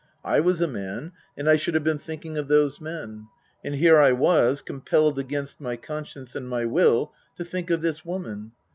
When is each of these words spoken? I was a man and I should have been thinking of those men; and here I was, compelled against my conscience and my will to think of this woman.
I 0.25 0.39
was 0.39 0.61
a 0.61 0.67
man 0.67 1.11
and 1.37 1.47
I 1.47 1.57
should 1.57 1.75
have 1.75 1.83
been 1.83 1.99
thinking 1.99 2.35
of 2.35 2.47
those 2.47 2.81
men; 2.81 3.27
and 3.63 3.75
here 3.75 3.99
I 3.99 4.13
was, 4.13 4.63
compelled 4.63 5.19
against 5.19 5.61
my 5.61 5.75
conscience 5.75 6.33
and 6.33 6.49
my 6.49 6.65
will 6.65 7.13
to 7.35 7.45
think 7.45 7.69
of 7.69 7.83
this 7.83 8.03
woman. 8.03 8.53